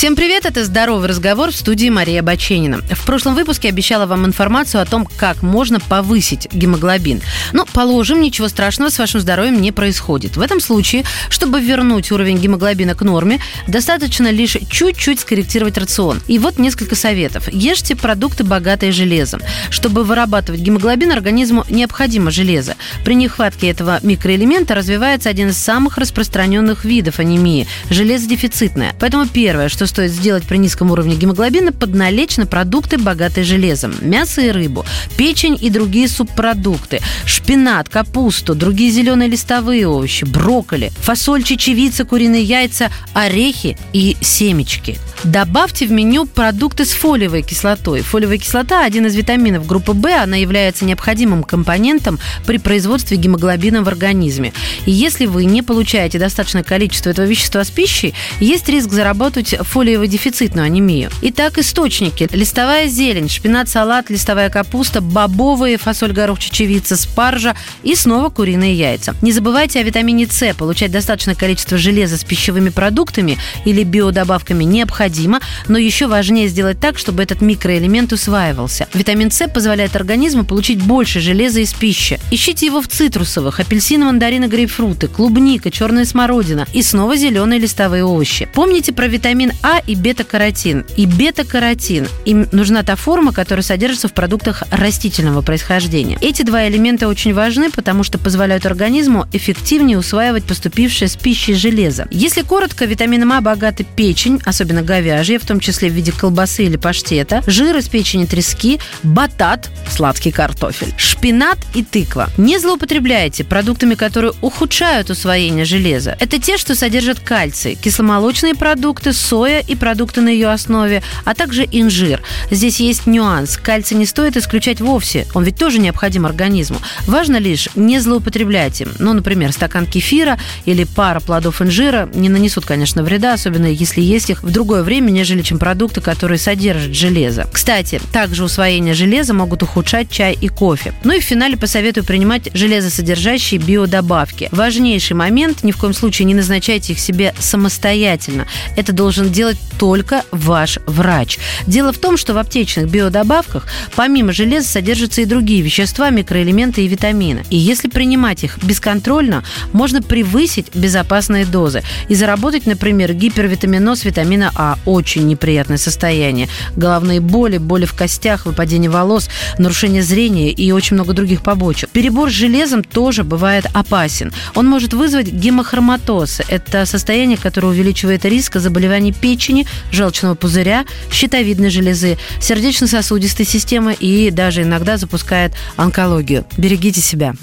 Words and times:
Всем 0.00 0.16
привет, 0.16 0.46
это 0.46 0.64
«Здоровый 0.64 1.10
разговор» 1.10 1.50
в 1.50 1.54
студии 1.54 1.90
Мария 1.90 2.22
Баченина. 2.22 2.78
В 2.78 3.04
прошлом 3.04 3.34
выпуске 3.34 3.68
обещала 3.68 4.06
вам 4.06 4.24
информацию 4.24 4.80
о 4.80 4.86
том, 4.86 5.06
как 5.18 5.42
можно 5.42 5.78
повысить 5.78 6.48
гемоглобин. 6.54 7.20
Но, 7.52 7.66
положим, 7.66 8.22
ничего 8.22 8.48
страшного 8.48 8.88
с 8.88 8.98
вашим 8.98 9.20
здоровьем 9.20 9.60
не 9.60 9.72
происходит. 9.72 10.38
В 10.38 10.40
этом 10.40 10.60
случае, 10.60 11.04
чтобы 11.28 11.60
вернуть 11.60 12.12
уровень 12.12 12.38
гемоглобина 12.38 12.94
к 12.94 13.02
норме, 13.02 13.40
достаточно 13.66 14.30
лишь 14.30 14.56
чуть-чуть 14.70 15.20
скорректировать 15.20 15.76
рацион. 15.76 16.22
И 16.28 16.38
вот 16.38 16.58
несколько 16.58 16.94
советов. 16.94 17.52
Ешьте 17.52 17.94
продукты, 17.94 18.42
богатые 18.42 18.92
железом. 18.92 19.42
Чтобы 19.68 20.04
вырабатывать 20.04 20.62
гемоглобин, 20.62 21.12
организму 21.12 21.66
необходимо 21.68 22.30
железо. 22.30 22.74
При 23.04 23.16
нехватке 23.16 23.68
этого 23.68 24.00
микроэлемента 24.02 24.74
развивается 24.74 25.28
один 25.28 25.50
из 25.50 25.58
самых 25.58 25.98
распространенных 25.98 26.86
видов 26.86 27.18
анемии– 27.18 27.68
железодефицитная. 27.90 28.94
Поэтому 28.98 29.26
первое, 29.26 29.68
что 29.68 29.89
стоит 29.90 30.12
сделать 30.12 30.44
при 30.44 30.56
низком 30.56 30.90
уровне 30.90 31.16
гемоглобина, 31.16 31.72
подналечь 31.72 32.36
на 32.38 32.46
продукты, 32.46 32.96
богатые 32.96 33.44
железом. 33.44 33.94
Мясо 34.00 34.40
и 34.40 34.50
рыбу, 34.50 34.86
печень 35.16 35.58
и 35.60 35.68
другие 35.68 36.08
субпродукты, 36.08 37.00
шпинат, 37.26 37.88
капусту, 37.88 38.54
другие 38.54 38.90
зеленые 38.90 39.28
листовые 39.28 39.86
овощи, 39.86 40.24
брокколи, 40.24 40.92
фасоль, 41.00 41.42
чечевица, 41.42 42.04
куриные 42.04 42.42
яйца, 42.42 42.90
орехи 43.12 43.76
и 43.92 44.16
семечки. 44.20 44.98
Добавьте 45.24 45.86
в 45.86 45.90
меню 45.90 46.24
продукты 46.24 46.86
с 46.86 46.92
фолиевой 46.92 47.42
кислотой. 47.42 48.00
Фолиевая 48.00 48.38
кислота– 48.38 48.84
один 48.86 49.04
из 49.06 49.14
витаминов 49.14 49.66
группы 49.66 49.92
В. 49.92 50.06
Она 50.06 50.36
является 50.36 50.86
необходимым 50.86 51.42
компонентом 51.42 52.18
при 52.46 52.56
производстве 52.56 53.18
гемоглобина 53.18 53.82
в 53.82 53.88
организме. 53.88 54.54
И 54.86 54.90
если 54.90 55.26
вы 55.26 55.44
не 55.44 55.60
получаете 55.60 56.18
достаточное 56.18 56.62
количество 56.62 57.10
этого 57.10 57.26
вещества 57.26 57.62
с 57.64 57.70
пищей, 57.70 58.14
есть 58.40 58.66
риск 58.68 58.90
заработать 58.90 59.54
фолиево-дефицитную 59.80 60.64
анемию. 60.64 61.10
Итак, 61.22 61.56
источники. 61.58 62.28
Листовая 62.32 62.86
зелень, 62.86 63.30
шпинат, 63.30 63.68
салат, 63.68 64.10
листовая 64.10 64.50
капуста, 64.50 65.00
бобовые, 65.00 65.78
фасоль, 65.78 66.12
горох, 66.12 66.38
чечевица, 66.38 66.96
спаржа 66.96 67.56
и 67.82 67.94
снова 67.94 68.28
куриные 68.28 68.74
яйца. 68.74 69.14
Не 69.22 69.32
забывайте 69.32 69.80
о 69.80 69.82
витамине 69.82 70.26
С. 70.26 70.54
Получать 70.54 70.90
достаточное 70.90 71.34
количество 71.34 71.78
железа 71.78 72.18
с 72.18 72.24
пищевыми 72.24 72.68
продуктами 72.68 73.38
или 73.64 73.82
биодобавками 73.82 74.64
необходимо 74.64 75.40
но 75.68 75.78
еще 75.78 76.08
важнее 76.08 76.48
сделать 76.48 76.80
так, 76.80 76.98
чтобы 76.98 77.22
этот 77.22 77.40
микроэлемент 77.40 78.12
усваивался. 78.12 78.88
Витамин 78.92 79.30
С 79.30 79.46
позволяет 79.48 79.96
организму 79.96 80.44
получить 80.44 80.82
больше 80.82 81.20
железа 81.20 81.60
из 81.60 81.72
пищи. 81.72 82.18
Ищите 82.30 82.66
его 82.66 82.82
в 82.82 82.88
цитрусовых, 82.88 83.60
апельсины, 83.60 84.04
мандарины, 84.04 84.46
грейпфруты, 84.46 85.06
клубника, 85.08 85.70
черная 85.70 86.04
смородина 86.04 86.66
и 86.72 86.82
снова 86.82 87.16
зеленые 87.16 87.60
листовые 87.60 88.04
овощи. 88.04 88.48
Помните 88.52 88.92
про 88.92 89.06
витамин 89.06 89.52
А 89.62 89.69
и 89.78 89.94
бета-каротин. 89.94 90.84
И 90.96 91.06
бета-каротин. 91.06 92.08
Им 92.24 92.48
нужна 92.52 92.82
та 92.82 92.96
форма, 92.96 93.32
которая 93.32 93.62
содержится 93.62 94.08
в 94.08 94.12
продуктах 94.12 94.64
растительного 94.70 95.42
происхождения. 95.42 96.18
Эти 96.20 96.42
два 96.42 96.68
элемента 96.68 97.08
очень 97.08 97.34
важны, 97.34 97.70
потому 97.70 98.04
что 98.04 98.18
позволяют 98.18 98.66
организму 98.66 99.26
эффективнее 99.32 99.98
усваивать 99.98 100.44
поступившее 100.44 101.08
с 101.08 101.16
пищей 101.16 101.54
железо. 101.54 102.08
Если 102.10 102.42
коротко, 102.42 102.84
витамином 102.84 103.32
А 103.32 103.40
богаты 103.40 103.84
печень, 103.84 104.40
особенно 104.44 104.82
говяжье, 104.82 105.38
в 105.38 105.46
том 105.46 105.60
числе 105.60 105.88
в 105.88 105.92
виде 105.92 106.12
колбасы 106.12 106.64
или 106.64 106.76
паштета, 106.76 107.42
жир 107.46 107.76
из 107.76 107.88
печени 107.88 108.26
трески, 108.26 108.80
батат, 109.02 109.70
сладкий 109.88 110.30
картофель, 110.30 110.94
шпинат 111.20 111.58
и 111.74 111.82
тыква. 111.82 112.30
Не 112.38 112.58
злоупотребляйте 112.58 113.44
продуктами, 113.44 113.94
которые 113.94 114.32
ухудшают 114.40 115.10
усвоение 115.10 115.66
железа. 115.66 116.16
Это 116.18 116.40
те, 116.40 116.56
что 116.56 116.74
содержат 116.74 117.20
кальций, 117.20 117.74
кисломолочные 117.74 118.54
продукты, 118.54 119.12
соя 119.12 119.60
и 119.60 119.74
продукты 119.74 120.22
на 120.22 120.30
ее 120.30 120.48
основе, 120.48 121.02
а 121.26 121.34
также 121.34 121.68
инжир. 121.70 122.22
Здесь 122.50 122.80
есть 122.80 123.06
нюанс. 123.06 123.58
Кальций 123.58 123.98
не 123.98 124.06
стоит 124.06 124.38
исключать 124.38 124.80
вовсе. 124.80 125.26
Он 125.34 125.44
ведь 125.44 125.56
тоже 125.56 125.78
необходим 125.78 126.24
организму. 126.24 126.78
Важно 127.06 127.36
лишь 127.36 127.68
не 127.74 127.98
злоупотреблять 128.00 128.80
им. 128.80 128.88
Ну, 128.98 129.12
например, 129.12 129.52
стакан 129.52 129.84
кефира 129.84 130.38
или 130.64 130.84
пара 130.84 131.20
плодов 131.20 131.60
инжира 131.60 132.08
не 132.14 132.30
нанесут, 132.30 132.64
конечно, 132.64 133.02
вреда, 133.02 133.34
особенно 133.34 133.66
если 133.66 134.00
есть 134.00 134.30
их 134.30 134.42
в 134.42 134.50
другое 134.50 134.82
время 134.82 135.10
нежели 135.10 135.42
чем 135.42 135.58
продукты, 135.58 136.00
которые 136.00 136.38
содержат 136.38 136.94
железо. 136.94 137.46
Кстати, 137.52 138.00
также 138.10 138.42
усвоение 138.42 138.94
железа 138.94 139.34
могут 139.34 139.62
ухудшать 139.62 140.10
чай 140.10 140.34
и 140.40 140.48
кофе. 140.48 140.94
Ну 141.10 141.16
и 141.16 141.20
в 141.20 141.24
финале 141.24 141.56
посоветую 141.56 142.04
принимать 142.04 142.50
железосодержащие 142.54 143.60
биодобавки. 143.60 144.48
Важнейший 144.52 145.16
момент, 145.16 145.64
ни 145.64 145.72
в 145.72 145.76
коем 145.76 145.92
случае 145.92 146.26
не 146.26 146.34
назначайте 146.34 146.92
их 146.92 147.00
себе 147.00 147.34
самостоятельно. 147.36 148.46
Это 148.76 148.92
должен 148.92 149.32
делать 149.32 149.58
только 149.76 150.22
ваш 150.30 150.78
врач. 150.86 151.40
Дело 151.66 151.92
в 151.92 151.98
том, 151.98 152.16
что 152.16 152.32
в 152.32 152.38
аптечных 152.38 152.88
биодобавках 152.88 153.66
помимо 153.96 154.32
железа 154.32 154.68
содержатся 154.68 155.22
и 155.22 155.24
другие 155.24 155.62
вещества, 155.62 156.10
микроэлементы 156.10 156.84
и 156.84 156.86
витамины. 156.86 157.44
И 157.50 157.56
если 157.56 157.88
принимать 157.88 158.44
их 158.44 158.62
бесконтрольно, 158.62 159.42
можно 159.72 160.02
превысить 160.02 160.66
безопасные 160.76 161.44
дозы 161.44 161.82
и 162.08 162.14
заработать, 162.14 162.66
например, 162.66 163.14
гипервитаминоз 163.14 164.04
витамина 164.04 164.52
А, 164.54 164.78
очень 164.84 165.26
неприятное 165.26 165.76
состояние. 165.78 166.48
Головные 166.76 167.18
боли, 167.18 167.58
боли 167.58 167.84
в 167.84 167.94
костях, 167.94 168.46
выпадение 168.46 168.90
волос, 168.90 169.28
нарушение 169.58 170.04
зрения 170.04 170.52
и 170.52 170.70
очень 170.70 170.99
много 171.00 171.14
других 171.14 171.42
побочек. 171.42 171.88
Перебор 171.88 172.28
с 172.30 172.34
железом 172.34 172.84
тоже 172.84 173.24
бывает 173.24 173.64
опасен. 173.72 174.32
Он 174.54 174.66
может 174.66 174.92
вызвать 174.92 175.28
гемохроматоз. 175.28 176.42
Это 176.48 176.84
состояние, 176.84 177.38
которое 177.38 177.68
увеличивает 177.68 178.26
риск 178.26 178.56
заболеваний 178.56 179.12
печени, 179.12 179.66
желчного 179.90 180.34
пузыря, 180.34 180.84
щитовидной 181.10 181.70
железы, 181.70 182.18
сердечно-сосудистой 182.38 183.46
системы 183.46 183.94
и 183.94 184.30
даже 184.30 184.62
иногда 184.62 184.98
запускает 184.98 185.54
онкологию. 185.76 186.44
Берегите 186.58 187.00
себя. 187.00 187.34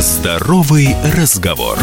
Здоровый 0.00 0.96
разговор. 1.14 1.78